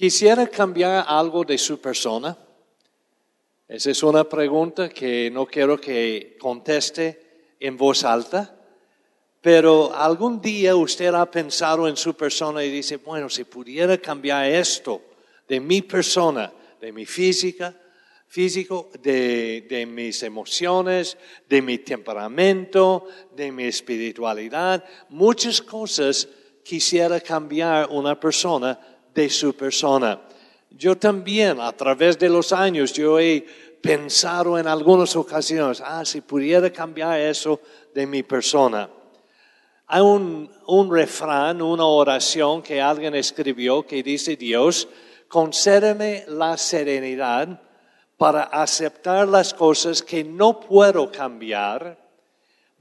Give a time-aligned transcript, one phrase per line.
[0.00, 2.34] ¿Quisiera cambiar algo de su persona?
[3.68, 8.56] Esa es una pregunta que no quiero que conteste en voz alta,
[9.42, 14.46] pero algún día usted ha pensado en su persona y dice, bueno, si pudiera cambiar
[14.46, 15.02] esto
[15.46, 17.76] de mi persona, de mi física,
[18.26, 23.06] físico, de, de, mis emociones, de mi temperamento,
[23.36, 26.26] de mi espiritualidad, muchas cosas
[26.64, 28.80] quisiera cambiar una persona
[29.14, 30.20] de su persona.
[30.70, 33.44] Yo también, a través de los años, yo he
[33.80, 37.60] pensado en algunas ocasiones, ah, si pudiera cambiar eso
[37.94, 38.88] de mi persona.
[39.86, 40.48] Hay un,
[40.90, 44.86] refrán, una oración que alguien escribió que dice, Dios,
[45.26, 47.60] concédeme la serenidad
[48.16, 51.98] para aceptar las cosas que no puedo cambiar,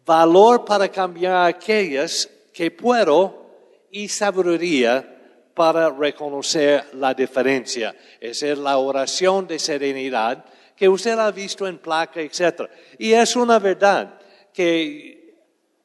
[0.06, 3.48] valor para cambiar aquellas que puedo
[3.90, 5.19] y sabiduría
[5.60, 7.94] para reconocer la diferencia.
[8.22, 12.62] Esa es la oración de serenidad que usted ha visto en placa, etc.
[12.98, 14.22] Y es una verdad
[14.54, 15.36] que,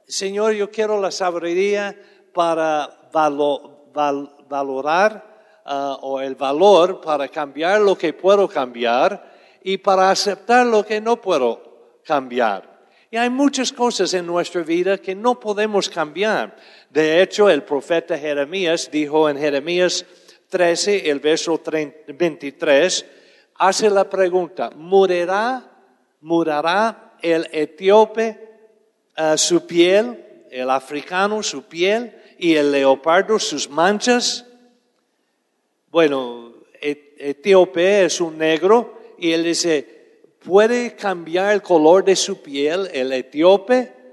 [0.07, 2.01] Señor, yo quiero la sabiduría
[2.33, 2.89] para
[4.49, 5.25] valorar
[5.67, 9.29] uh, o el valor para cambiar lo que puedo cambiar
[9.65, 12.75] y para aceptar lo que no puedo cambiar.
[13.15, 16.57] Y hay muchas cosas en nuestra vida que no podemos cambiar.
[16.95, 20.07] De hecho, el profeta Jeremías dijo en Jeremías
[20.49, 21.61] 13, el verso
[22.07, 23.07] 23,
[23.57, 25.73] hace la pregunta, ¿murará,
[26.21, 28.39] murará el etíope
[29.19, 34.47] uh, su piel, el africano su piel y el leopardo sus manchas?
[35.91, 42.89] Bueno, etíope es un negro y él dice, puede cambiar el color de su piel
[42.93, 44.04] el etíope?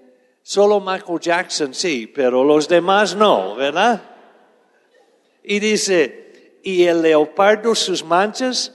[0.44, 4.02] Solo Michael Jackson sí, pero los demás no, ¿verdad?
[5.44, 8.74] Y dice, y el leopardo sus manchas,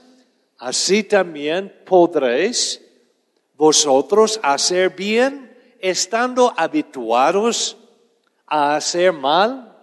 [0.57, 2.81] así también podréis
[3.55, 5.47] vosotros hacer bien
[5.79, 7.77] estando habituados
[8.45, 9.75] a hacer mal.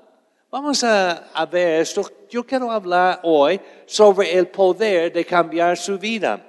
[0.50, 2.10] Vamos a, ver esto.
[2.30, 6.40] Yo quiero hablar hoy sobre el poder de cambiar su vida.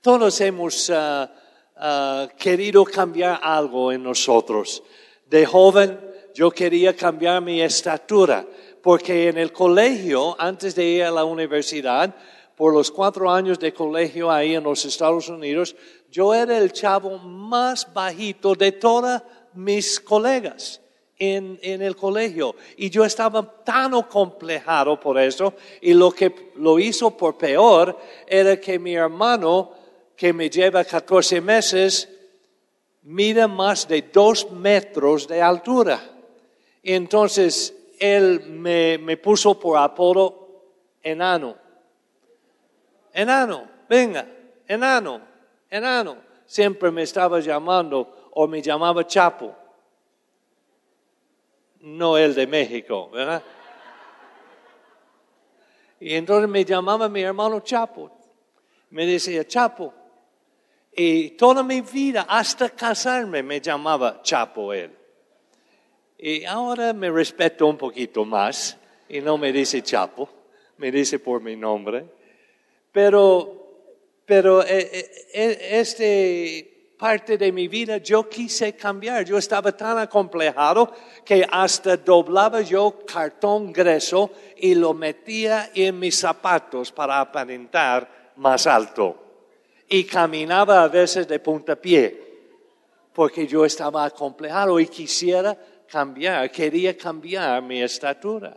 [0.00, 1.26] Todos hemos uh,
[1.76, 4.82] uh, querido cambiar algo en nosotros.
[5.26, 5.98] De joven
[6.34, 8.46] yo quería cambiar mi estatura,
[8.82, 12.14] porque en el colegio, antes de ir a la universidad,
[12.56, 15.74] por los cuatro años de colegio ahí en los Estados Unidos,
[16.10, 19.22] yo era el chavo más bajito de todos
[19.54, 20.80] mis colegas
[21.18, 22.54] en, en, el colegio.
[22.76, 25.54] Y yo estaba tan acomplejado por eso.
[25.80, 29.72] Y lo que lo hizo por peor era que mi hermano
[30.16, 32.08] que me lleva 14 meses
[33.02, 36.00] mide más de dos metros de altura.
[36.82, 40.64] Entonces, él me, me puso por apodo
[41.02, 41.56] enano.
[43.12, 44.26] Enano, venga,
[44.66, 45.20] enano,
[45.70, 46.16] enano.
[46.46, 49.54] Siempre me estaba llamando o me llamaba Chapo.
[51.80, 53.42] No el de México, ¿verdad?
[56.00, 58.10] Y entonces me llamaba mi hermano Chapo.
[58.90, 59.94] Me decía, Chapo,
[60.98, 64.90] y toda mi vida, hasta casarme, me llamaba Chapo él.
[66.18, 70.26] Y ahora me respeto un poquito más y no me dice Chapo,
[70.78, 72.06] me dice por mi nombre.
[72.90, 79.22] Pero, pero eh, eh, eh, este parte de mi vida yo quise cambiar.
[79.22, 80.90] Yo estaba tan acomplejado
[81.26, 88.66] que hasta doblaba yo cartón grueso y lo metía en mis zapatos para aparentar más
[88.66, 89.25] alto
[89.88, 92.24] y caminaba a veces de puntapié,
[93.12, 98.56] porque yo estaba acomplejado y quisiera cambiar, quería cambiar mi estatura.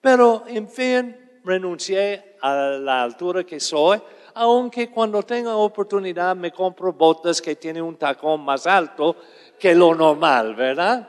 [0.00, 4.00] Pero, en fin, renuncié a la altura que soy,
[4.34, 9.16] aunque cuando tenga oportunidad me compro botas que tienen un tacón más alto
[9.58, 11.08] que lo normal, ¿verdad?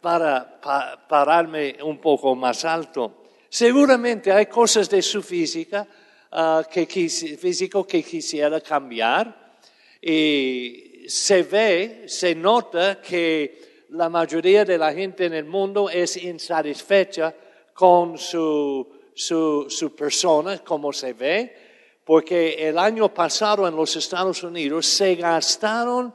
[0.00, 3.22] Para, para pararme un poco más alto.
[3.48, 5.86] Seguramente hay cosas de su física
[6.34, 9.56] uh, que físico que quisiera cambiar
[10.02, 16.16] y se ve, se nota que la mayoría de la gente en el mundo es
[16.16, 17.34] insatisfecha
[17.72, 21.56] con su, su, su persona, como se ve,
[22.04, 26.12] porque el año pasado en los Estados Unidos se gastaron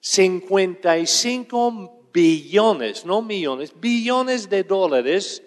[0.00, 5.42] 55 billones, no millones, billones de dólares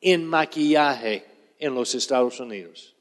[0.00, 1.24] en maquillaje
[1.58, 2.95] en los Estados Unidos.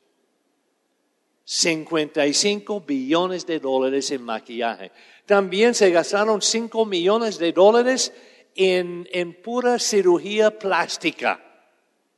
[1.45, 4.91] 55 billones de dólares en maquillaje.
[5.25, 8.11] También se gastaron 5 millones de dólares
[8.55, 11.39] en, en pura cirugía plástica,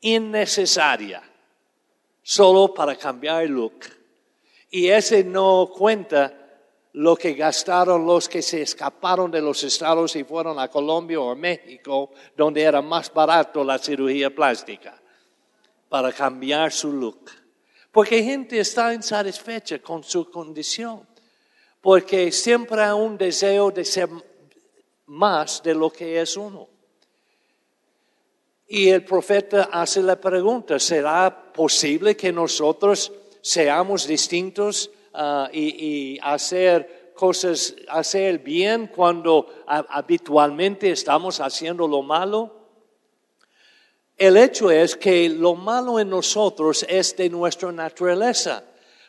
[0.02, 1.24] innecesaria.
[2.24, 3.86] solo para cambiar el look.
[4.70, 6.34] Y ese no cuenta
[6.94, 11.36] lo que gastaron los que se escaparon de los estados y fueron a Colombia o
[11.36, 15.02] México, donde era más barato la cirugía plástica,
[15.88, 17.30] para cambiar su look.
[17.98, 21.02] Porque gente está insatisfecha con su condición,
[21.82, 24.08] porque siempre hay un deseo de ser
[25.08, 26.68] más de lo que es uno.
[28.68, 33.12] Y el profeta hace la pregunta, ¿será posible que nosotros
[33.42, 42.56] seamos distintos ah, y, hacer cosas, hacer bien cuando habitualmente estamos haciendo lo malo?
[44.18, 48.64] El hecho es que lo malo en nosotros es de nuestra naturaleza,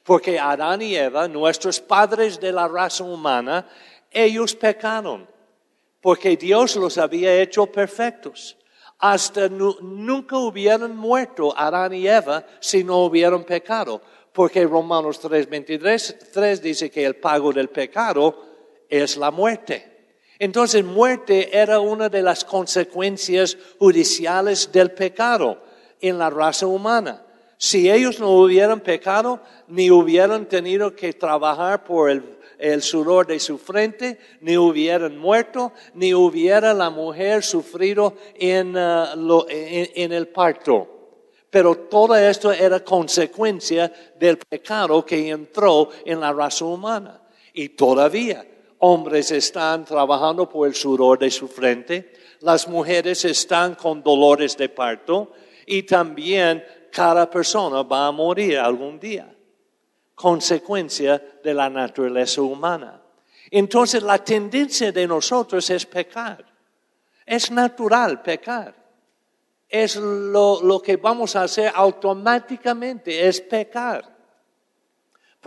[0.05, 3.67] porque Adán y Eva, nuestros padres de la raza humana,
[4.11, 5.27] ellos pecaron,
[6.01, 8.59] porque Dios los había hecho perfectos
[8.99, 14.03] hasta nunca hubieran muerto Adán y Eva si no hubieran pecado.
[14.33, 18.45] Porque Romanos 3:23 dice que el pago del pecado
[18.89, 19.98] es la muerte.
[20.39, 25.63] Entonces muerte era una de las consecuencias judiciales del pecado
[26.01, 27.25] en la raza humana.
[27.57, 33.39] Si ellos no hubieran pecado, ni hubieran tenido que trabajar por el el sudor de
[33.39, 40.97] su frente, ni hubieran muerto, ni hubiera la mujer sufrido en, uh, en, el parto.
[41.49, 47.23] Pero todo esto era consecuencia del pecado que entró en la raza humana.
[47.55, 48.45] Y todavía
[48.79, 54.69] hombres están trabajando por el sudor de su frente, las mujeres están con dolores de
[54.69, 55.33] parto
[55.67, 59.35] y también cada persona va a morir algún día
[60.19, 63.01] consecuencia de la naturaleza humana.
[63.51, 66.45] Entonces la tendencia de nosotros es pecar.
[67.25, 68.75] Es natural pecar.
[69.69, 74.18] Es lo, lo que vamos a hacer automáticamente, es pecar.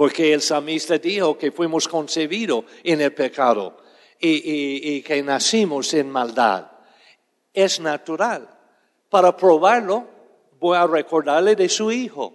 [0.01, 3.77] Porque el samista dijo que fuimos concebidos en el pecado
[4.19, 6.71] y, y, y que nacimos en maldad.
[7.53, 8.49] Es natural.
[9.11, 10.07] Para probarlo,
[10.59, 12.33] voy a recordarle de su hijo.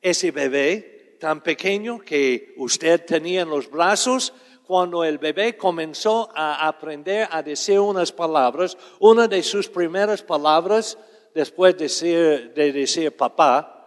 [0.00, 4.32] Ese bebé tan pequeño que usted tenía en los brazos,
[4.64, 10.96] cuando el bebé comenzó a aprender a decir unas palabras, una de sus primeras palabras,
[11.34, 13.81] después de decir, de decir papá,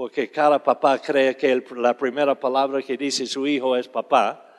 [0.00, 4.50] porque cada papá cree que la primera palabra que dice su hijo es papá,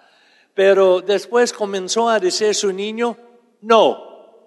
[0.54, 3.18] pero después comenzó a decir su niño,
[3.62, 4.38] no.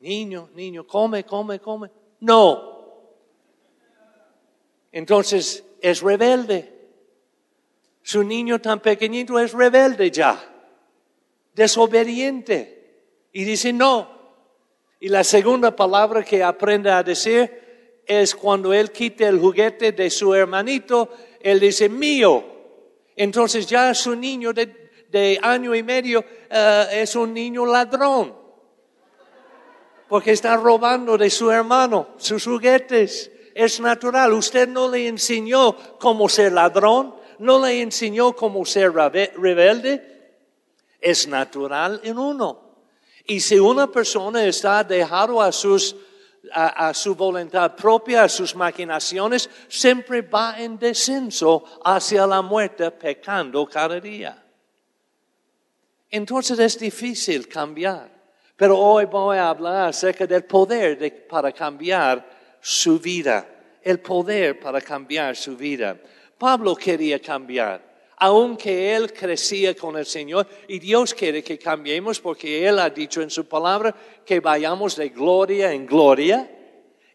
[0.00, 1.90] Niño, niño, come, come, come.
[2.20, 2.92] No.
[4.92, 6.90] Entonces, es rebelde.
[8.02, 10.44] Su niño tan pequeñito es rebelde ya,
[11.54, 13.00] desobediente.
[13.32, 14.10] Y dice no.
[15.00, 17.63] Y la segunda palabra que aprende a decir
[18.06, 21.10] es cuando él quita el juguete de su hermanito,
[21.40, 22.44] él dice mío.
[23.16, 28.34] Entonces ya su niño de, año y medio eh, es un niño ladrón.
[30.08, 34.32] Porque está robando de su hermano sus juguetes es natural.
[34.32, 40.10] Usted no le enseñó cómo ser ladrón, no le enseñó cómo ser rebelde.
[41.00, 42.60] Es natural en uno.
[43.26, 45.96] Y si una persona está dejado a sus
[46.52, 53.66] a, su voluntad propia, a sus maquinaciones, siempre va en descenso hacia la muerte, pecando
[53.66, 54.42] cada día.
[56.10, 58.08] Entonces es difícil cambiar.
[58.56, 62.24] Pero hoy voy a hablar acerca del poder de, para cambiar
[62.60, 63.46] su vida,
[63.82, 65.98] el poder para cambiar su vida.
[66.38, 67.82] Pablo quería cambiar,
[68.24, 73.20] aunque él crecía con el Señor y Dios quiere que cambiemos porque Él ha dicho
[73.20, 76.50] en su palabra que vayamos de gloria en gloria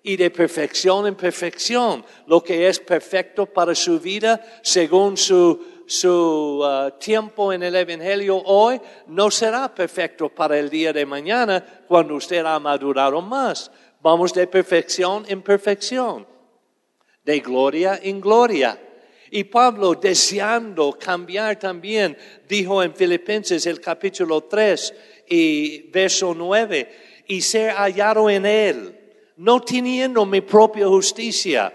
[0.03, 2.05] y de perfección en perfección.
[2.27, 8.37] Lo que es perfecto para su vida según su, su uh, tiempo en el Evangelio
[8.45, 13.71] hoy no será perfecto para el día de mañana cuando usted ha madurado más.
[13.99, 16.27] Vamos de perfección en perfección,
[17.25, 18.79] de gloria en gloria.
[19.31, 22.17] Y Pablo, deseando cambiar también,
[22.47, 24.93] dijo en Filipenses el capítulo 3
[25.27, 28.99] y verso 9, y ser hallado en él,
[29.37, 31.73] no teniendo mi propia justicia,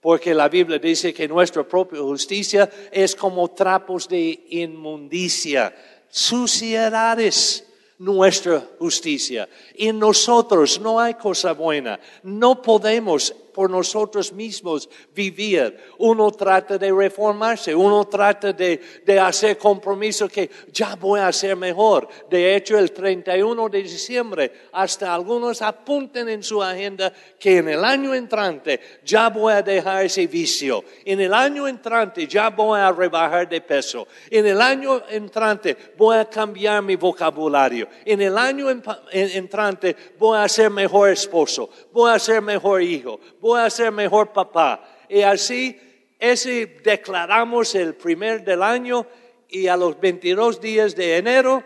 [0.00, 5.74] porque la Biblia dice que nuestra propia justicia es como trapos de inmundicia,
[6.10, 7.64] suciedades
[7.98, 9.48] nuestra justicia.
[9.74, 11.98] En nosotros no hay cosa buena.
[12.22, 15.78] No podemos por nosotros mismos vivir.
[15.98, 21.56] Uno trata de reformarse, uno trata de, de hacer compromiso que ya voy a ser
[21.56, 22.08] mejor.
[22.28, 27.84] De hecho, el 31 de diciembre, hasta algunos apunten en su agenda que en el
[27.84, 30.84] año entrante ya voy a dejar ese vicio.
[31.04, 34.06] En el año entrante ya voy a rebajar de peso.
[34.30, 37.88] En el año entrante voy a cambiar mi vocabulario.
[38.04, 38.66] En el año
[39.12, 44.32] entrante voy a ser mejor esposo, voy a ser mejor hijo, voy a ser mejor
[44.32, 44.82] papá.
[45.06, 45.78] Y así,
[46.18, 49.06] ese declaramos el primer del año
[49.50, 51.62] y a los 22 días de enero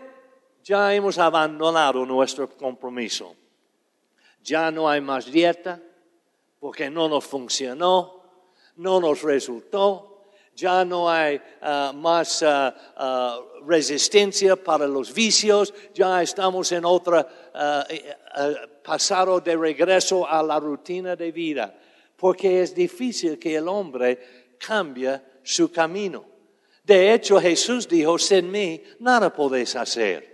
[0.61, 3.33] ya hemos abandonado nuestro compromiso.
[4.43, 5.81] Ya no hay más dieta
[6.59, 8.23] porque no nos funcionó,
[8.75, 16.21] no nos resultó, ya no hay ah, más ah, ah, resistencia para los vicios, ya
[16.21, 17.25] estamos en otra
[17.89, 21.77] eh, eh, pasado de regreso a la rutina de vida,
[22.15, 26.25] porque es difícil que el hombre cambie su camino.
[26.83, 30.29] De hecho, Jesús dijo, sin mí nada podéis hacer.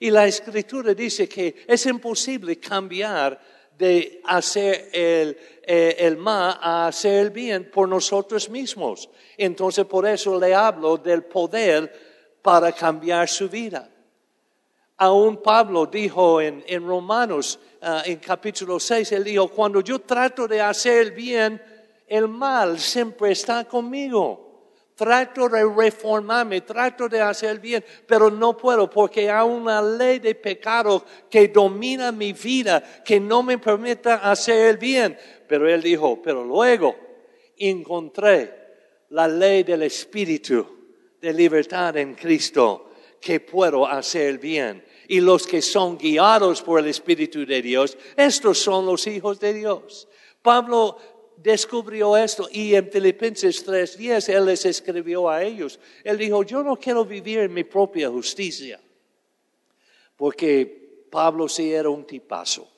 [0.00, 3.40] Y la escritura dice que es imposible cambiar
[3.78, 9.08] de hacer el, eh, el mal a hacer el bien por nosotros mismos.
[9.38, 11.90] Entonces por eso le hablo del poder
[12.42, 13.90] para cambiar su vida.
[14.96, 20.60] Aún Pablo dijo en, Romanos, ah, en capítulo 6, él dijo, cuando yo trato de
[20.60, 21.60] hacer el bien,
[22.06, 24.42] el mal siempre está conmigo.
[24.94, 30.20] Trato de reformarme, trato de hacer el bien, pero no puedo porque hay una ley
[30.20, 35.18] de pecado que domina mi vida, que no me permite hacer el bien.
[35.48, 36.94] Pero él dijo, pero luego
[37.56, 38.64] encontré
[39.10, 40.64] la ley del Espíritu
[41.20, 42.90] de libertad en Cristo,
[43.24, 44.84] que puedo hacer bien.
[45.08, 49.54] Y los que son guiados por el Espíritu de Dios, estos son los hijos de
[49.54, 50.06] Dios.
[50.42, 50.98] Pablo
[51.38, 55.80] descubrió esto y en Filipenses 3:10 él les escribió a ellos.
[56.04, 58.78] Él dijo, yo no quiero vivir en mi propia justicia,
[60.16, 62.73] porque Pablo sí era un tipazo.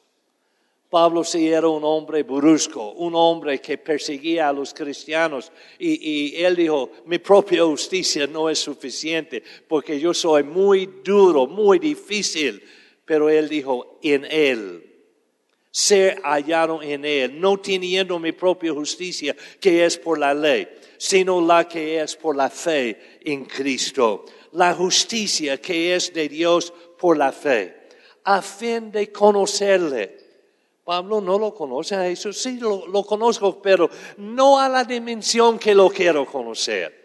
[0.88, 6.44] Pablo sí era un hombre brusco, un hombre que perseguía a los cristianos y, y,
[6.44, 12.62] él dijo, mi propia justicia no es suficiente porque yo soy muy duro, muy difícil,
[13.04, 14.86] pero él dijo, en él
[15.76, 20.66] ser hallado en Él, no teniendo mi propia justicia que es por la ley,
[20.96, 24.24] sino la que es por la fe en Cristo.
[24.52, 27.76] La justicia que es de Dios por la fe,
[28.24, 30.16] a fin de conocerle.
[30.86, 35.58] Pablo no lo conoce a eso, sí lo, lo conozco, pero no a la dimensión
[35.58, 37.04] que lo quiero conocer.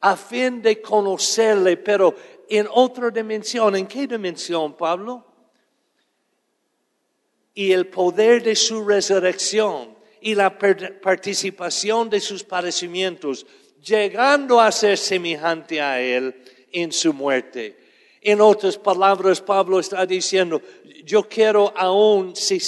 [0.00, 2.14] A fin de conocerle, pero
[2.48, 3.76] en otra dimensión.
[3.76, 5.26] ¿En qué dimensión, Pablo?
[7.56, 13.46] y el poder de su resurrección y la participación de sus padecimientos,
[13.82, 16.34] llegando a ser semejante a Él
[16.70, 17.78] en su muerte.
[18.20, 20.60] En otras palabras, Pablo está diciendo,
[21.04, 22.60] yo quiero aún, si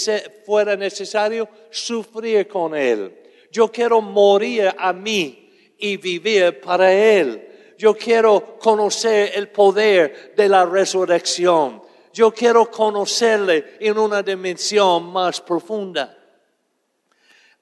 [0.46, 3.16] fuera necesario, sufrir con Él.
[3.50, 7.74] Yo quiero morir a mí y vivir para Él.
[7.78, 11.82] Yo quiero conocer el poder de la resurrección.
[12.12, 16.16] Yo quiero conocerle en una dimensión más profunda.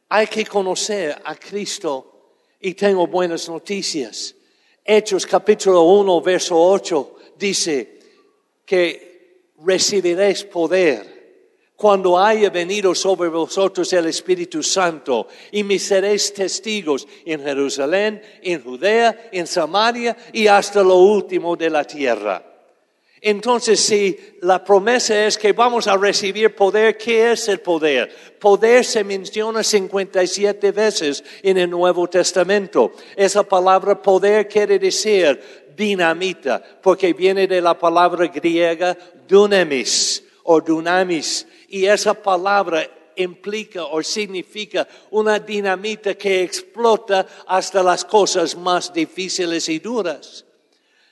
[0.09, 4.35] Hay que conocer a Cristo y tengo buenas noticias.
[4.85, 7.99] Hechos capítulo 1, verso 8 dice
[8.64, 11.16] que recibiréis poder
[11.76, 18.62] cuando haya venido sobre vosotros el Espíritu Santo y me seréis testigos en Jerusalén, en
[18.62, 22.43] Judea, en Samaria y hasta lo último de la tierra.
[23.21, 28.14] Entonces, si la promesa es que vamos a recibir poder, ¿qué es el poder?
[28.38, 32.93] Poder se menciona 57 veces en el Nuevo Testamento.
[33.16, 38.97] Esa palabra poder quiere decir dinamita, porque viene de la palabra griega
[39.28, 41.47] dunamis o dunamis.
[41.68, 49.68] Y esa palabra implica o significa una dinamita que explota hasta las cosas más difíciles
[49.68, 50.45] y duras.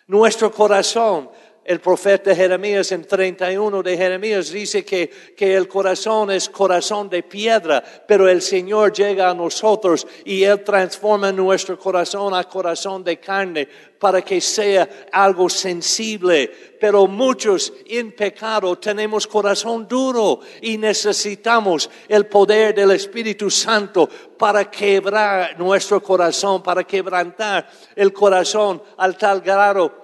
[0.06, 1.30] Nuestro corazón
[1.64, 7.22] el profeta Jeremías en 31 de Jeremías dice que, que el corazón es corazón de
[7.22, 13.18] piedra, pero el Señor llega a nosotros y Él transforma nuestro corazón a corazón de
[13.18, 13.66] carne
[13.98, 16.52] para que sea algo sensible.
[16.78, 24.06] Pero muchos en pecado tenemos corazón duro y necesitamos el poder del Espíritu Santo
[24.36, 27.66] para quebrar nuestro corazón, para quebrantar
[27.96, 30.03] el corazón al tal grado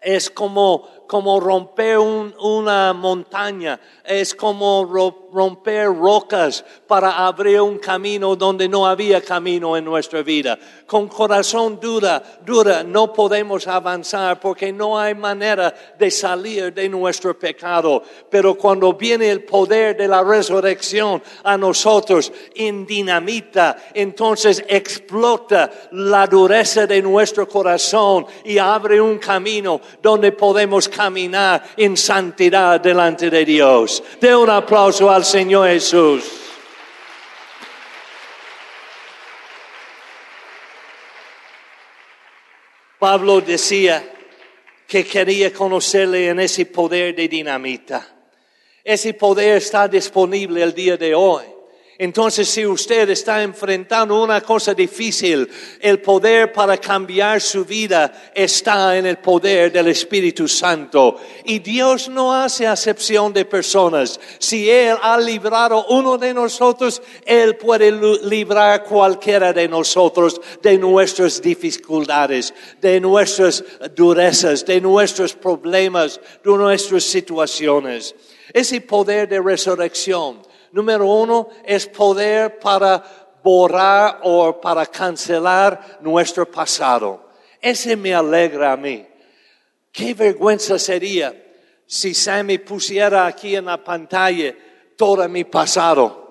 [0.00, 7.78] es como, como romper un- una montaña, es como ro- romper rocas para abrir un
[7.78, 10.58] camino donde no había camino en nuestra vida.
[10.86, 17.38] Con corazón dura, dura, no podemos avanzar porque no hay manera de salir de nuestro
[17.38, 18.02] pecado.
[18.30, 26.26] Pero cuando viene el poder de la resurrección a nosotros, en dinamita, entonces explota la
[26.26, 33.44] dureza de nuestro corazón y abre un camino donde podemos caminar en santidad delante de
[33.44, 34.02] Dios.
[34.20, 36.24] De un aplauso al Señor Jesús.
[42.98, 44.12] Pablo decía
[44.88, 48.04] que quería conocerle en ese poder de dinamita.
[48.82, 51.44] Ese poder está disponible el día de hoy.
[52.00, 55.48] Entonces, si usted está enfrentando una cosa difícil,
[55.80, 61.16] el poder para cambiar su vida está en el poder del Espíritu Santo.
[61.44, 64.20] Y Dios no hace acepción de personas.
[64.38, 67.90] Si Él ha librado uno de nosotros, Él puede
[68.22, 73.64] librar cualquiera de nosotros de nuestras dificultades, de nuestras
[73.96, 78.14] durezas, de nuestros problemas, de nuestras situaciones.
[78.52, 83.02] Ese poder de resurrección Número uno es poder para
[83.42, 87.28] borrar o para cancelar nuestro pasado.
[87.60, 89.06] Ese me alegra a mí.
[89.92, 91.34] Qué vergüenza sería
[91.86, 94.54] si Sammy pusiera aquí en la pantalla
[94.96, 96.26] todo mi pasado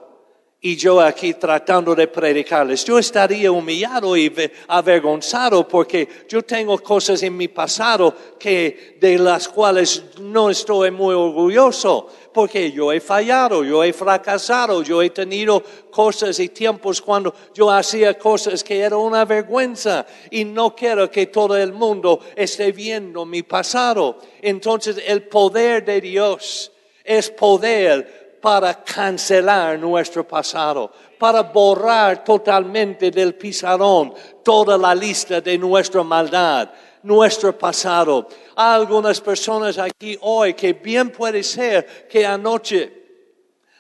[0.62, 2.84] y yo aquí tratando de predicarles.
[2.86, 9.18] Yo estaría humillado y ve- avergonzado porque yo tengo cosas en mi pasado que de
[9.18, 15.10] las cuales no estoy muy orgulloso porque yo he fallado, yo he fracasado, yo he
[15.10, 21.10] tenido cosas y tiempos cuando yo hacía cosas que era una vergüenza y no quiero
[21.10, 24.20] que todo el mundo esté viendo mi pasado.
[24.40, 26.72] Entonces el poder de Dios
[27.04, 34.14] es poder para cancelar nuestro pasado, para borrar totalmente del pizarrón
[34.44, 36.70] toda la lista de nuestra maldad,
[37.08, 38.28] nuestro pasado.
[38.56, 43.07] Hay algunas personas aquí hoy que bien puede ser que anoche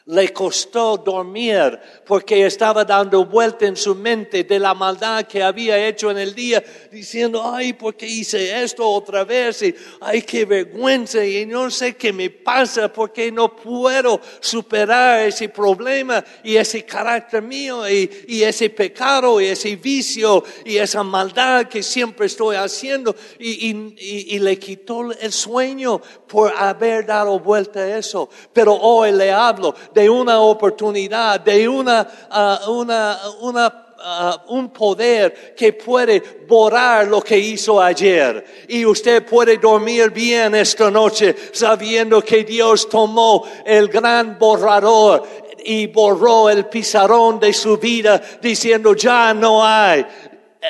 [0.08, 5.86] le costó dormir porque estaba dando vuelta en su mente de la maldad que había
[5.86, 9.62] hecho en el día, diciendo, ay, ¿por qué hice esto otra vez?
[9.64, 15.50] Y, ay, qué vergüenza, y no sé qué me pasa, porque no puedo superar ese
[15.50, 21.66] problema y ese carácter mío y, y ese pecado y ese vicio y esa maldad
[21.68, 27.80] que siempre estoy haciendo y, y- y- le quitó el sueño por haber dado vuelta
[27.82, 28.30] a eso.
[28.54, 35.56] Pero hoy le hablo de una oportunidad, de una, ah, una, una ah, un poder
[35.56, 38.46] que puede borrar lo que hizo ayer.
[38.68, 45.24] Y usted puede dormir bien esta noche sabiendo que Dios tomó el gran borrador
[45.66, 50.06] y borró el pizarrón de su vida diciendo ya no hay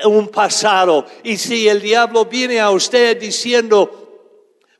[0.06, 1.06] un pasado.
[1.24, 4.07] Y si el diablo viene a usted diciendo,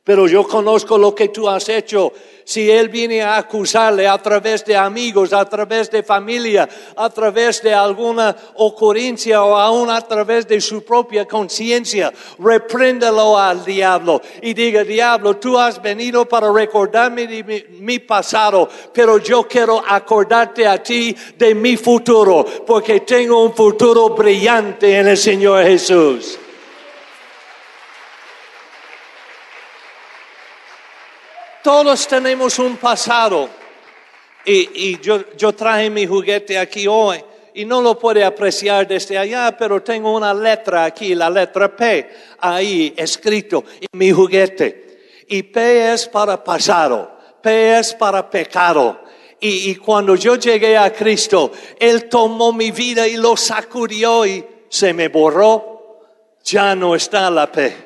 [0.08, 2.14] pero yo conozco lo que tú has hecho.
[2.42, 6.66] Si él viene a acusarle a través de amigos, a través de familia,
[6.96, 13.62] a través de alguna ocurrencia o aún a través de su propia conciencia, repréndelo al
[13.66, 19.46] diablo y diga, diablo, tú has venido para recordarme de mi, mi pasado, pero yo
[19.46, 25.64] quiero acordarte a ti de mi futuro, porque tengo un futuro brillante en el Señor
[25.64, 26.38] Jesús.
[31.62, 33.48] Todos tenemos un pasado.
[34.44, 37.22] Y, y yo, yo traje mi juguete aquí hoy
[37.58, 42.08] y no lo puede apreciar desde allá, pero tengo una letra aquí, la letra P,
[42.38, 45.24] ahí escrito en mi juguete.
[45.26, 49.02] Y P es para pasado, P es para pecado.
[49.40, 54.44] Y, y cuando yo llegué a Cristo, Él tomó mi vida y lo sacudió y
[54.68, 56.00] se me borró.
[56.44, 57.76] Ya no está la P.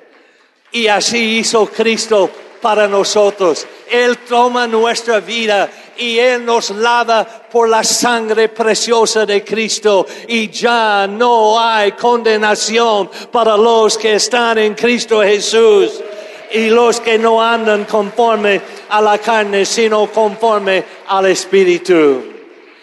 [0.72, 2.30] Y así hizo Cristo
[2.62, 3.66] para nosotros.
[3.90, 10.06] Él toma nuestra vida y Él nos lava por la sangre preciosa de Cristo.
[10.28, 16.00] Y ya no hay condenación para los que están en Cristo Jesús.
[16.52, 22.32] Y los que no andan conforme a la carne, sino conforme al Espíritu.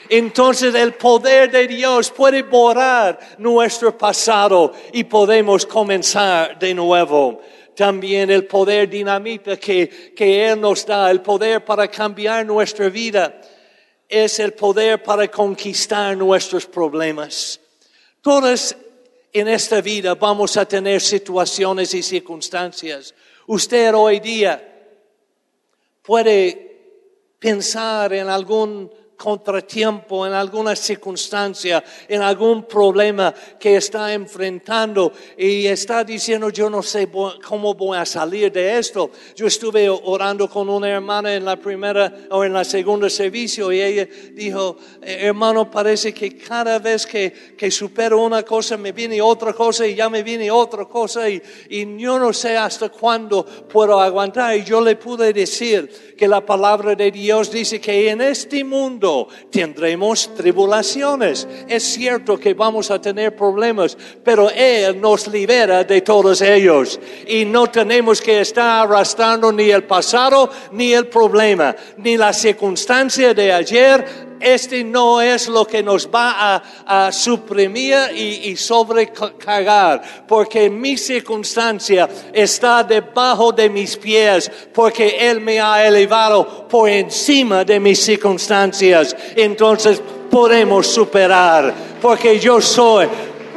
[0.10, 7.40] Entonces el poder de Dios puede borrar nuestro pasado y podemos comenzar de nuevo.
[7.80, 13.40] También el poder dinamita que, que Él nos da, el poder para cambiar nuestra vida,
[14.10, 17.58] es el poder para conquistar nuestros problemas.
[18.20, 18.76] Todos
[19.32, 23.16] en esta vida vamos a tener situaciones y circunstancias.
[23.48, 24.62] Usted hoy día
[26.02, 26.82] puede
[27.40, 36.06] pensar en algún contratiempo, en alguna circunstancia, en algún problema que está enfrentando y está
[36.06, 37.10] diciendo, yo no sé
[37.46, 39.12] cómo voy a salir de esto.
[39.36, 43.82] Yo estuve orando con una hermana en la primera o en la segunda servicio y
[43.82, 49.22] ella dijo, eh, hermano, parece que cada vez que, que supero una cosa me viene
[49.22, 53.46] otra cosa y ya me viene otra cosa y, y yo no sé hasta cuándo
[53.46, 54.56] puedo aguantar.
[54.56, 59.09] Y yo le pude decir que la palabra de Dios dice que en este mundo
[59.52, 61.48] tendremos tribulaciones.
[61.68, 67.00] Es cierto que vamos a tener problemas, pero Él nos libera de todos ellos.
[67.28, 73.34] Y no tenemos que estar arrastrando ni el pasado, ni el problema, ni la circunstancia
[73.34, 80.70] de ayer, este no es lo que nos va a, suprimir y, y, sobrecargar, porque
[80.70, 87.80] mi circunstancia está debajo de mis pies, porque Él me ha elevado por encima de
[87.80, 89.16] mis circunstancias.
[89.36, 93.08] Entonces podemos superar, porque yo soy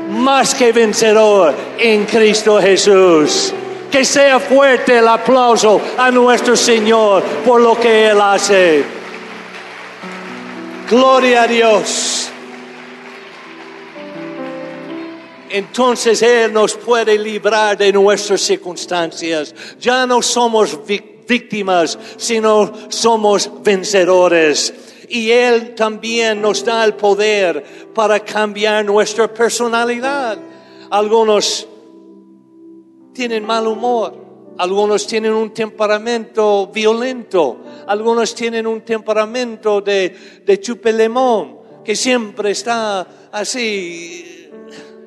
[0.08, 3.52] más que vencedor en Cristo Jesús.
[3.90, 9.01] Que sea fuerte el aplauso a nuestro Señor por lo que Él hace.
[10.88, 12.28] Gloria a Dios.
[15.50, 19.54] Entonces Él nos puede librar de nuestras circunstancias.
[19.78, 24.72] Ya no somos víctimas, sino somos vencedores.
[25.08, 30.38] Y Él también nos da el poder para cambiar nuestra personalidad.
[30.90, 31.68] Algunos
[33.12, 34.21] tienen mal humor
[34.58, 40.60] algunos tienen un temperamento violento, algunos tienen un temperamento de, de
[41.84, 44.50] que siempre está así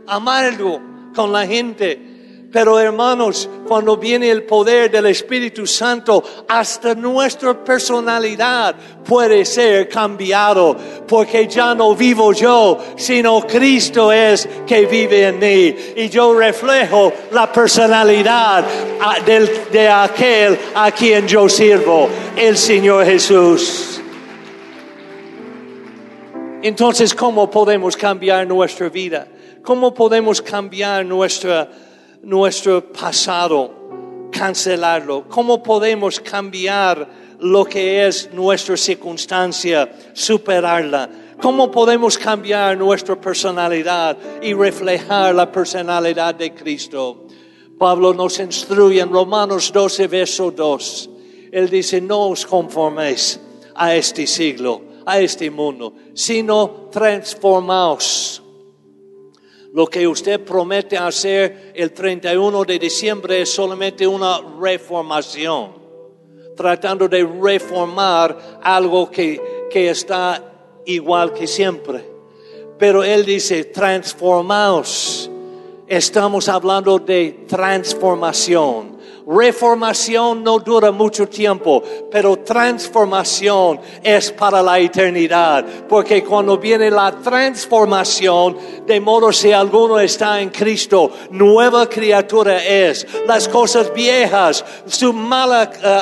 [0.07, 0.81] amargo
[1.15, 2.14] con la gente.
[2.51, 10.75] Pero hermanos, cuando viene el poder del Espíritu Santo, hasta nuestra personalidad puede ser cambiado,
[11.07, 15.75] porque ya no vivo yo, sino Cristo es que vive en mí.
[15.97, 18.63] Y yo reflejo la personalidad
[19.01, 24.01] ah, de aquel a quien yo sirvo, el Señor Jesús.
[26.65, 29.27] Entonces, ¿cómo podemos cambiar nuestra vida?
[29.61, 31.69] ¿Cómo podemos cambiar nuestra
[32.23, 35.25] nuestro pasado, cancelarlo?
[35.29, 37.07] ¿Cómo podemos cambiar
[37.39, 41.09] lo que es nuestra circunstancia, superarla?
[41.41, 47.27] ¿Cómo podemos cambiar nuestra personalidad y reflejar la personalidad de Cristo?
[47.77, 51.09] Pablo nos instruye en Romanos 12, verso 2.
[51.51, 53.39] Él dice, no os conforméis
[53.75, 58.41] a este siglo, a este mundo, sino transformaos
[59.75, 65.73] lo que usted promete hacer el 31 de diciembre es solamente una reformación,
[66.55, 72.09] tratando de reformar algo que, que está igual que siempre.
[72.79, 75.29] Pero él dice, transformaos.
[75.87, 78.94] Estamos hablando de transformación
[79.27, 85.65] Reformación no dura mucho tiempo, pero transformación es para la eternidad.
[85.89, 93.07] Porque cuando viene la transformación, de modo si alguno está en Cristo, nueva criatura es.
[93.25, 95.99] Las cosas viejas, su mala eh,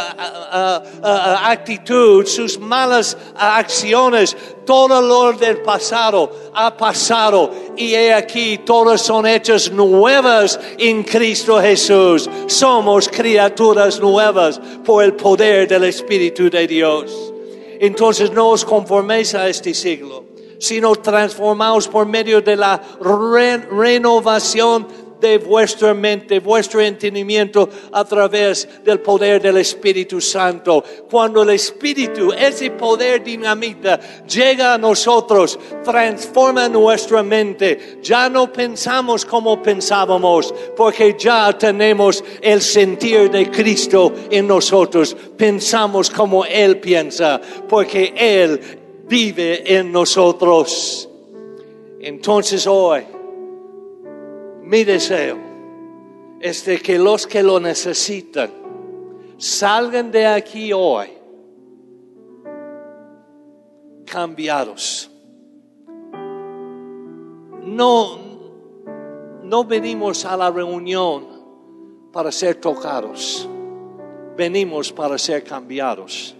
[1.01, 9.02] eh, actitud, sus malas acciones, todo lo del pasado ha pasado y he aquí todas
[9.02, 12.30] son hechas nuevas en Cristo Jesús.
[12.47, 17.34] Somos criaturas nuevas por el poder del Espíritu de Dios.
[17.80, 20.23] Entonces no os conforméis a este siglo,
[20.60, 24.88] sino transformaos por medio de la renovación
[25.23, 30.83] de vuestra mente, vuestro entendimiento a través del poder del Espíritu Santo.
[31.09, 37.99] Cuando el Espíritu, ese poder dinamita, llega a nosotros, transforma nuestra mente.
[38.03, 45.15] Ya no pensamos como pensábamos, porque ya tenemos el sentir de Cristo en nosotros.
[45.38, 48.59] Pensamos como Él piensa, porque Él
[49.07, 51.07] vive en nosotros.
[52.01, 53.03] Entonces hoy,
[54.63, 55.38] mi deseo
[56.39, 58.52] es de que los que lo necesitan
[59.38, 61.08] salgan de aquí hoy
[64.06, 65.10] cambiados.
[67.63, 68.19] No,
[69.43, 71.26] no venimos a la reunión
[72.12, 73.49] para ser tocados,
[74.38, 76.36] venimos para ser cambiados.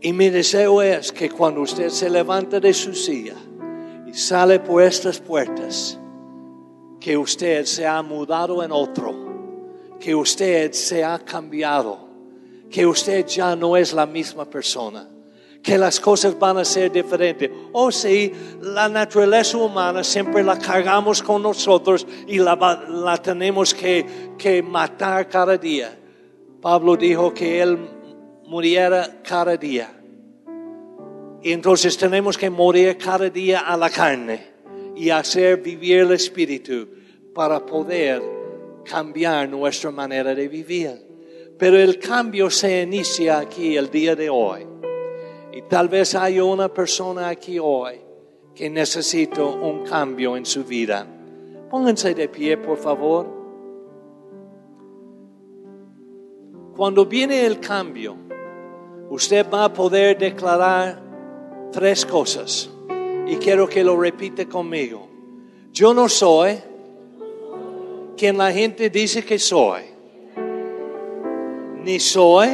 [0.00, 3.36] Y mi deseo es que cuando usted se levante de su silla,
[4.12, 5.98] sale por estas puertas,
[7.00, 9.14] que usted se ha mudado en otro,
[9.98, 12.08] que usted se ha cambiado,
[12.70, 15.08] que usted ya no es la misma persona,
[15.62, 17.50] que las cosas van a ser diferentes.
[17.72, 22.56] O oh, sí, la naturaleza humana siempre la cargamos con nosotros y la,
[22.88, 25.98] la tenemos que, que matar cada día.
[26.60, 27.78] Pablo dijo que él
[28.46, 29.99] muriera cada día.
[31.42, 34.50] Entonces tenemos que morir cada día a la carne
[34.94, 36.88] y hacer vivir el espíritu
[37.34, 38.22] para poder
[38.84, 41.06] cambiar nuestra manera de vivir.
[41.58, 44.66] Pero el cambio se inicia aquí el día de hoy.
[45.52, 48.00] Y tal vez haya una persona aquí hoy
[48.54, 51.06] que necesita un cambio en su vida.
[51.70, 53.26] Pónganse de pie, por favor.
[56.76, 58.16] Cuando viene el cambio,
[59.08, 61.09] usted va a poder declarar
[61.72, 62.70] tres cosas.
[63.26, 65.08] Y quiero que lo repite conmigo.
[65.72, 66.58] Yo no soy
[68.16, 69.82] quien la gente dice que soy.
[71.84, 72.48] Ni soy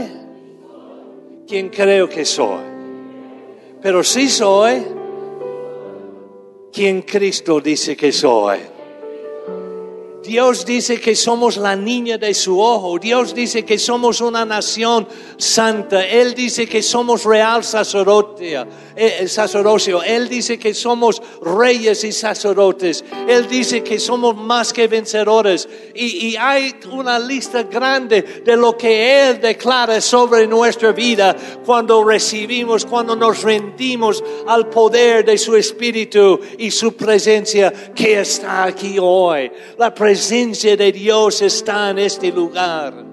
[1.46, 2.64] quien creo que soy.
[3.80, 4.84] Pero sí soy
[6.72, 8.75] quien Cristo dice que soy.
[10.26, 12.98] Dios dice que somos la niña de su ojo.
[12.98, 16.04] Dios dice que somos una nación santa.
[16.04, 20.02] Él dice que somos real sacerdote, eh, sacerdocio.
[20.02, 23.04] Él dice que somos reyes y sacerdotes.
[23.28, 25.68] Él dice que somos más que vencedores.
[25.94, 32.02] Y, y hay una lista grande de lo que Él declara sobre nuestra vida cuando
[32.02, 38.96] recibimos, cuando nos rendimos al poder de su Espíritu y su presencia que está aquí
[39.00, 39.50] hoy.
[39.78, 43.04] La presencia de Dios está en este lugar.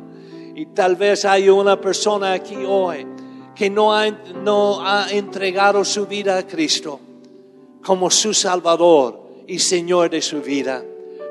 [0.56, 3.06] Y tal vez hay una persona aquí hoy
[3.54, 7.00] que no ha, no ha entregado su vida a Cristo
[7.84, 10.82] como su Salvador y Señor de su vida.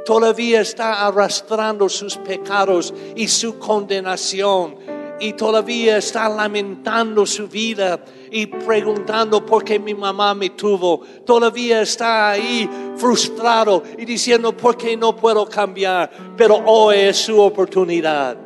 [0.04, 4.76] Todavía está arrastrando sus pecados y su condenación
[5.22, 11.00] y todavía está lamentando su vida y preguntando por qué mi mamá me tuvo.
[11.24, 16.10] Todavía está ahí frustrado y diciendo por qué no puedo cambiar.
[16.36, 18.36] Pero hoy es su oportunidad.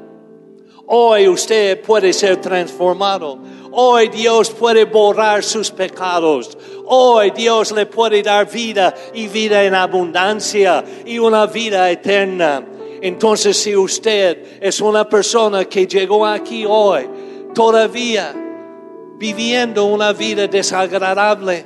[0.89, 3.39] Hoy usted puede ser transformado.
[3.73, 6.59] Hoy Dios puede borrar sus pecados.
[6.85, 12.76] Hoy Dios le puede dar vida y vida en abundancia y una vida eterna.
[13.07, 17.09] Entonces si usted es una persona que llegó aquí hoy,
[17.55, 18.35] todavía
[19.16, 21.64] viviendo una vida desagradable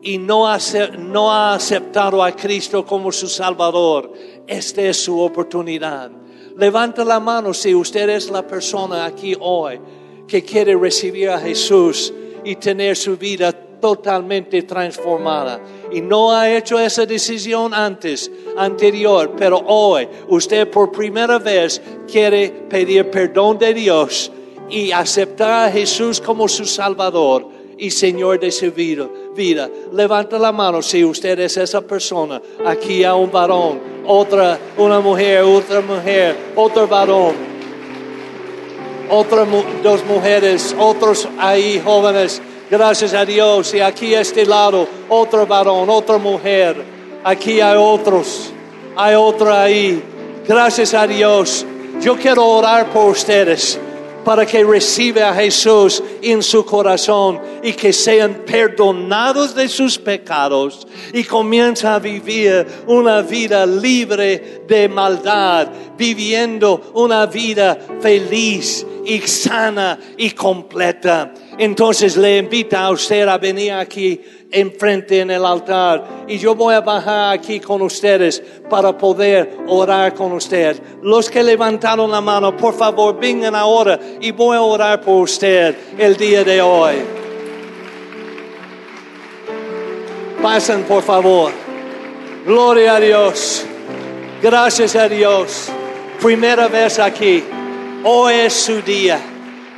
[0.00, 4.12] y no ha, aceptado a Cristo como su Salvador,
[4.46, 6.12] esta es su oportunidad.
[6.56, 9.80] Levanta la mano si usted es la persona aquí hoy
[10.28, 15.60] que quiere recibir a Jesús y tener su vida totalmente transformada.
[15.92, 22.48] Y no ha hecho esa decisión antes, anterior, pero hoy usted por primera vez quiere
[22.68, 24.30] pedir perdón de Dios
[24.68, 29.08] y aceptar a Jesús como su Salvador y Señor de su vida.
[29.34, 29.68] vida.
[29.92, 32.40] Levanta la mano si usted es esa persona.
[32.64, 37.34] Aquí hay un varón, otra, una mujer, otra mujer, otro varón,
[39.10, 39.46] otras
[39.82, 42.40] dos mujeres, otros ahí jóvenes.
[42.70, 43.72] Gracias a Dios.
[43.74, 46.76] Y aquí a este lado, otro varón, otra mujer.
[47.24, 48.52] Aquí hay otros,
[48.96, 50.02] hay otro ahí.
[50.46, 51.64] Gracias a Dios.
[52.00, 53.78] Yo quiero orar por ustedes
[54.26, 60.84] para que reciba a Jesús en su corazón y que sean perdonados de sus pecados
[61.12, 69.96] y comienza a vivir una vida libre de maldad, viviendo una vida feliz y sana
[70.16, 71.32] y completa.
[71.56, 76.74] Entonces le invita a usted a venir aquí enfrente en el altar y yo voy
[76.74, 80.80] a bajar aquí con ustedes para poder orar con ustedes.
[81.02, 85.76] Los que levantaron la mano, por favor, vengan ahora y voy a orar por usted
[85.98, 86.96] el día de hoy.
[90.42, 91.50] Pasen, por favor.
[92.44, 93.64] Gloria a Dios.
[94.40, 95.68] Gracias a Dios.
[96.22, 97.42] Primera vez aquí.
[98.04, 99.18] Hoy es su día.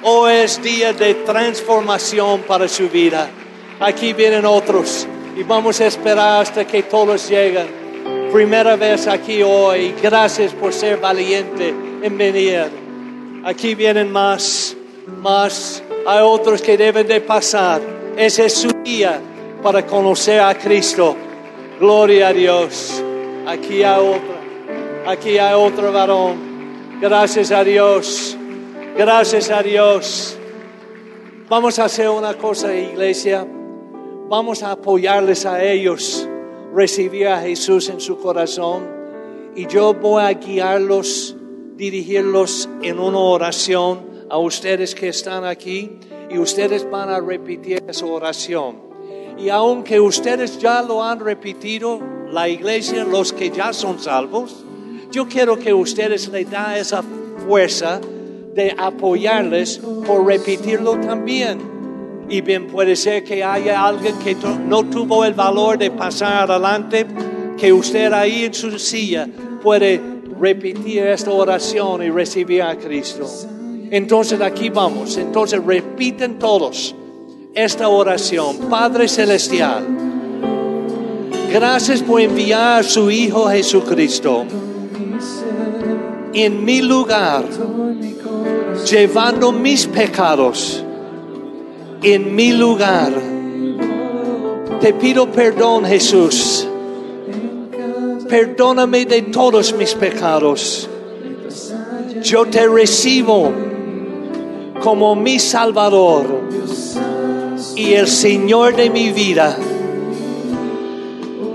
[0.03, 3.31] Hoy es día de transformación para su vida.
[3.81, 7.69] Aquí vienen otros y vamos a esperar hasta que todos lleguen.
[8.33, 9.95] Primera vez aquí hoy.
[10.03, 12.67] Gracias por ser valiente en venir.
[13.45, 14.77] Aquí vienen más,
[15.23, 15.83] más.
[16.05, 17.81] Hay otros que deben de pasar.
[18.17, 19.21] Ese es su día
[19.63, 21.17] para conocer a Cristo.
[21.79, 23.03] Gloria a Dios.
[23.47, 25.13] Aquí hay otra.
[25.13, 26.99] Aquí hay otro varón.
[27.01, 28.37] Gracias a Dios.
[28.97, 30.37] Gracias a Dios.
[31.49, 33.47] Vamos a hacer una cosa, iglesia.
[34.29, 36.29] Vamos a apoyarles a ellos,
[36.75, 38.87] recibir a Jesús en su corazón
[39.57, 41.35] y yo voy a guiarlos
[41.77, 45.93] dirigirlos en una oración a ustedes que están aquí
[46.29, 48.77] y ustedes van a repetir esa oración.
[49.39, 51.99] Y aunque ustedes ya lo han repetido,
[52.31, 54.63] la iglesia, los que ya son salvos,
[55.11, 57.03] yo quiero que ustedes le den esa
[57.47, 57.99] fuerza
[58.55, 61.78] de apoyarles por repetirlo también.
[62.29, 64.37] Y bien puede ser que haya alguien que
[64.67, 67.07] no tuvo el valor de pasar adelante,
[67.57, 69.27] que usted ahí en su silla
[69.63, 70.01] puede
[70.39, 73.27] repetir esta oración y recibir a Cristo.
[73.91, 75.17] Entonces aquí vamos.
[75.17, 76.95] Entonces repiten todos
[77.55, 78.57] esta oración.
[78.69, 79.87] Padre Celestial,
[81.51, 84.45] gracias por enviar a su Hijo Jesucristo
[86.35, 87.45] en mi lugar,
[88.89, 90.85] llevando mis pecados
[92.03, 93.13] en mi lugar.
[94.81, 96.67] Te pido perdón, Jesús.
[98.29, 100.89] Perdóname de todos mis pecados.
[102.23, 103.53] Yo te recibo
[104.83, 106.27] como mi Salvador
[107.75, 109.57] y el Señor de mi vida.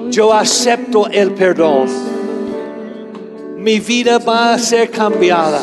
[0.09, 1.87] Yo acepto el perdón.
[3.57, 5.61] Mi vida va a ser cambiada.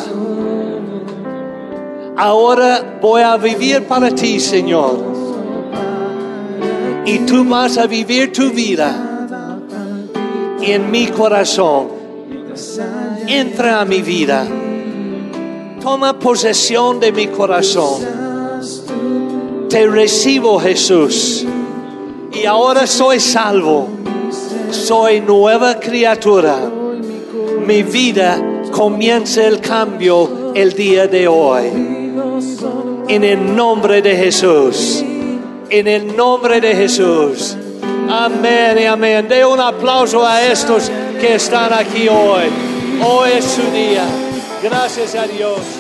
[2.23, 5.01] Ahora voy a vivir para ti, Señor.
[7.07, 8.95] Y tú vas a vivir tu vida
[10.61, 11.89] en mi corazón.
[13.27, 14.47] Entra a mi vida.
[15.81, 18.03] Toma posesión de mi corazón.
[19.71, 21.47] Te recibo, Jesús.
[22.35, 23.89] Y ahora soy salvo.
[24.71, 26.59] Soy nueva criatura.
[27.67, 28.39] Mi vida
[28.71, 32.00] comienza el cambio el día de hoy
[33.09, 35.05] en el nombre de Jesús.
[35.69, 37.57] En el nombre de Jesús.
[38.09, 39.29] Amén y amén.
[39.29, 42.45] De un aplauso a estos que están aquí hoy.
[43.05, 44.05] Hoy es su día.
[44.63, 45.80] Gracias a Dios.